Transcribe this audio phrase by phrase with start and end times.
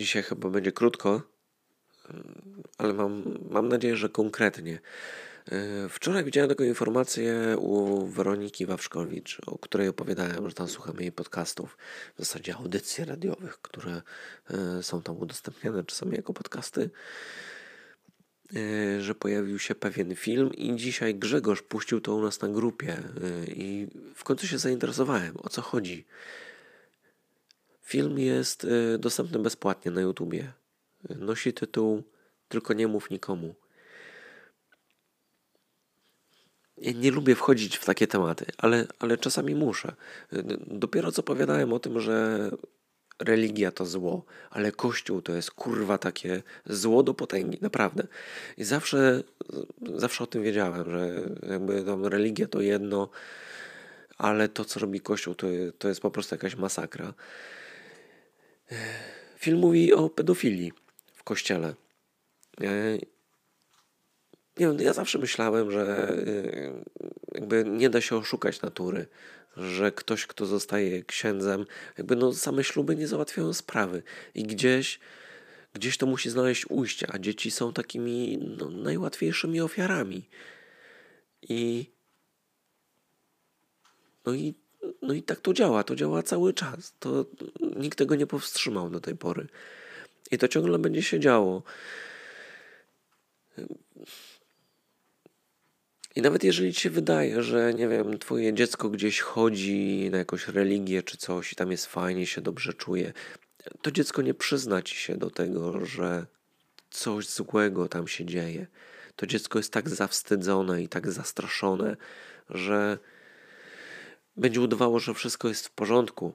[0.00, 1.22] Dzisiaj chyba będzie krótko,
[2.78, 4.80] ale mam, mam nadzieję, że konkretnie.
[5.52, 11.12] E, wczoraj widziałem taką informację u Weroniki Wawrzkowicz, o której opowiadałem, że tam słuchamy jej
[11.12, 11.78] podcastów,
[12.16, 14.02] w zasadzie audycji radiowych, które
[14.50, 16.90] e, są tam udostępniane czasami jako podcasty,
[18.56, 22.96] e, że pojawił się pewien film i dzisiaj Grzegorz puścił to u nas na grupie
[23.46, 26.06] i w końcu się zainteresowałem, o co chodzi.
[27.90, 28.66] Film jest
[28.98, 30.52] dostępny bezpłatnie na YouTubie.
[31.08, 32.02] Nosi tytuł
[32.48, 33.54] Tylko nie mów nikomu.
[36.76, 39.94] Ja nie lubię wchodzić w takie tematy, ale, ale czasami muszę.
[40.66, 42.50] Dopiero co opowiadałem o tym, że
[43.18, 48.06] religia to zło, ale Kościół to jest kurwa takie zło do potęgi, naprawdę.
[48.56, 49.22] I zawsze,
[49.94, 53.10] zawsze o tym wiedziałem, że jakby tam religia to jedno,
[54.18, 55.46] ale to, co robi Kościół, to,
[55.78, 57.14] to jest po prostu jakaś masakra.
[59.36, 60.72] Film mówi o pedofilii
[61.14, 61.74] w Kościele.
[62.60, 66.84] Nie wiem, ja zawsze myślałem, że y,
[67.34, 69.06] jakby nie da się oszukać natury,
[69.56, 71.66] że ktoś, kto zostaje księdzem,
[71.98, 74.02] jakby no same śluby nie załatwiają sprawy
[74.34, 75.00] i gdzieś,
[75.74, 80.28] gdzieś to musi znaleźć ujście, a dzieci są takimi no, najłatwiejszymi ofiarami.
[81.42, 81.90] I
[84.26, 84.54] no i,
[85.02, 86.94] no i tak to działa, to działa cały czas.
[86.98, 87.24] To
[87.76, 89.46] nikt tego nie powstrzymał do tej pory.
[90.30, 91.62] I to ciągle będzie się działo.
[96.16, 100.48] I nawet jeżeli ci się wydaje, że nie wiem, twoje dziecko gdzieś chodzi na jakąś
[100.48, 103.12] religię czy coś i tam jest fajnie, się dobrze czuje,
[103.82, 106.26] to dziecko nie przyzna ci się do tego, że
[106.90, 108.66] coś złego tam się dzieje.
[109.16, 111.96] To dziecko jest tak zawstydzone i tak zastraszone,
[112.50, 112.98] że
[114.40, 116.32] będzie udawało, że wszystko jest w porządku.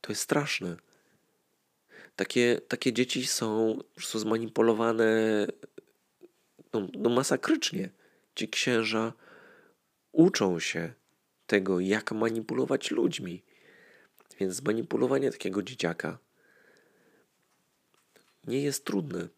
[0.00, 0.76] To jest straszne.
[2.16, 5.06] Takie, takie dzieci są, są zmanipulowane
[6.72, 7.90] no, no masakrycznie.
[8.34, 9.12] Ci księża
[10.12, 10.92] uczą się
[11.46, 13.42] tego, jak manipulować ludźmi.
[14.40, 16.18] Więc zmanipulowanie takiego dzieciaka
[18.46, 19.28] nie jest trudne.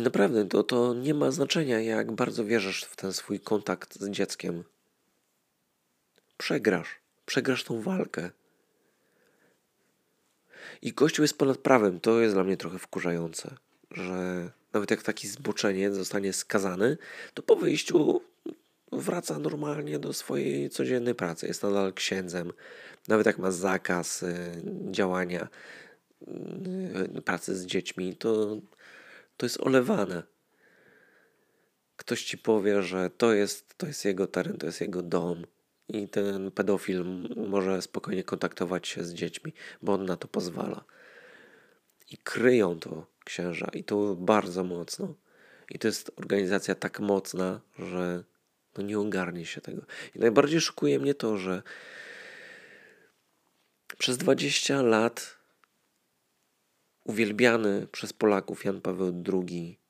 [0.00, 4.10] I naprawdę to, to nie ma znaczenia, jak bardzo wierzysz w ten swój kontakt z
[4.10, 4.64] dzieckiem.
[6.36, 6.88] Przegrasz,
[7.26, 8.30] przegrasz tą walkę.
[10.82, 12.00] I Kościół jest ponad prawem.
[12.00, 13.56] To jest dla mnie trochę wkurzające,
[13.90, 16.96] że nawet jak taki zboczeniec zostanie skazany,
[17.34, 18.20] to po wyjściu
[18.92, 21.46] wraca normalnie do swojej codziennej pracy.
[21.46, 22.52] Jest nadal księdzem.
[23.08, 25.48] Nawet jak ma zakaz y, działania,
[27.16, 28.56] y, pracy z dziećmi, to,
[29.40, 30.22] to jest olewane.
[31.96, 35.46] Ktoś ci powie, że to jest, to jest jego teren, to jest jego dom
[35.88, 37.04] i ten pedofil
[37.36, 39.52] może spokojnie kontaktować się z dziećmi,
[39.82, 40.84] bo on na to pozwala.
[42.10, 45.14] I kryją to księża i to bardzo mocno.
[45.70, 48.24] I to jest organizacja tak mocna, że
[48.76, 49.82] no nie ogarnie się tego.
[50.14, 51.62] I najbardziej szokuje mnie to, że
[53.98, 55.39] przez 20 lat
[57.04, 59.80] uwielbiany przez Polaków Jan Paweł II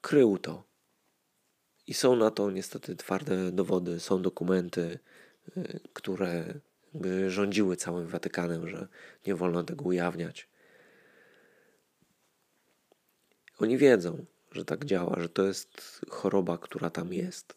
[0.00, 0.68] krył to.
[1.86, 4.98] I są na to niestety twarde dowody, są dokumenty,
[5.56, 6.60] y, które
[7.28, 8.88] rządziły całym Watykanem, że
[9.26, 10.48] nie wolno tego ujawniać.
[13.58, 17.56] Oni wiedzą, że tak działa, że to jest choroba, która tam jest,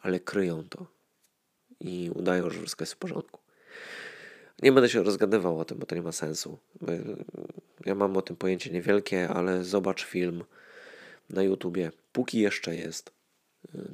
[0.00, 0.86] ale kryją to
[1.80, 3.41] i udają, że wszystko jest w porządku.
[4.62, 6.58] Nie będę się rozgadywał o tym, bo to nie ma sensu.
[7.86, 10.44] Ja mam o tym pojęcie niewielkie, ale zobacz film
[11.30, 13.12] na YouTubie, póki jeszcze jest.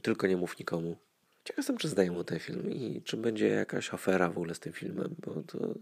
[0.03, 0.97] Tylko nie mów nikomu.
[1.45, 4.73] Ciekaw jestem, czy zdejmą ten film i czy będzie jakaś afera w ogóle z tym
[4.73, 5.75] filmem, bo to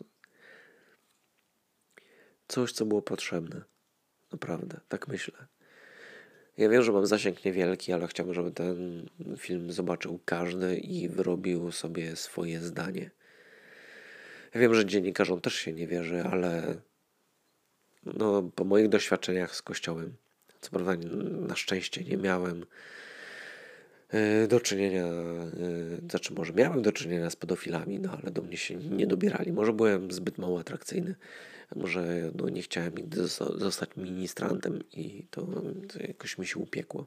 [2.48, 3.62] coś, co było potrzebne.
[4.32, 5.46] Naprawdę, tak myślę.
[6.56, 9.08] Ja wiem, że mam zasięg niewielki, ale chciałbym, żeby ten
[9.38, 13.10] film zobaczył każdy i wyrobił sobie swoje zdanie.
[14.54, 16.74] Ja wiem, że dziennikarzom też się nie wierzy, ale
[18.04, 20.16] no, po moich doświadczeniach z Kościołem,
[20.60, 20.96] co prawda
[21.46, 22.66] na szczęście nie miałem
[24.08, 28.56] E, do czynienia, e, znaczy może miałem do czynienia z pedofilami, no ale do mnie
[28.56, 29.52] się nie dobierali.
[29.52, 31.14] Może byłem zbyt mało atrakcyjny,
[31.76, 33.26] może no, nie chciałem nigdy
[33.56, 35.46] zostać ministrantem i to,
[35.88, 37.06] to jakoś mi się upiekło.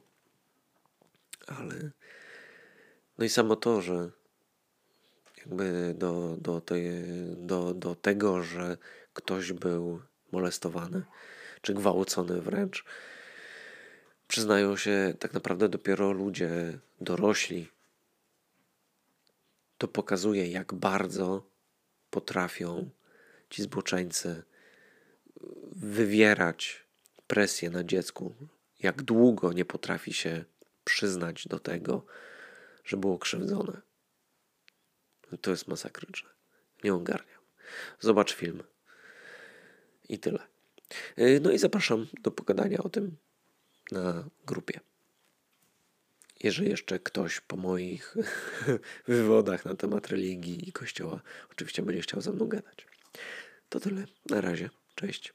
[1.47, 1.91] Ale
[3.17, 4.11] no i samo to, że
[5.49, 6.83] jakby do, do, tej,
[7.37, 8.77] do, do tego, że
[9.13, 10.01] ktoś był
[10.31, 11.03] molestowany
[11.61, 12.85] czy gwałcony wręcz,
[14.27, 17.67] przyznają się tak naprawdę dopiero ludzie dorośli.
[19.77, 21.43] to pokazuje, jak bardzo
[22.09, 22.89] potrafią
[23.49, 24.43] ci zboczeńcy
[25.71, 26.85] wywierać
[27.27, 28.35] presję na dziecku,
[28.79, 30.45] jak długo nie potrafi się
[30.83, 32.05] przyznać do tego,
[32.85, 33.88] że było krzywdzone.
[35.41, 36.29] To jest masakryczne.
[36.83, 37.39] Nie ogarniam.
[37.99, 38.63] Zobacz film.
[40.09, 40.39] I tyle.
[41.41, 43.17] No i zapraszam do pogadania o tym
[43.91, 44.79] na grupie.
[46.43, 48.15] Jeżeli jeszcze ktoś po moich
[49.07, 51.21] wywodach na temat religii i kościoła
[51.51, 52.87] oczywiście będzie chciał ze mną gadać.
[53.69, 54.05] To tyle.
[54.29, 54.69] Na razie.
[54.95, 55.33] Cześć.